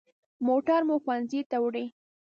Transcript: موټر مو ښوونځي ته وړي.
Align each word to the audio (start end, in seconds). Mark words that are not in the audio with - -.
موټر 0.47 0.81
مو 0.87 0.95
ښوونځي 1.03 1.41
ته 1.49 1.57
وړي. 1.63 1.85